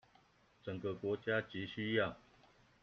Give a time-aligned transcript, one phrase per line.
[0.63, 2.17] 整個國家極需要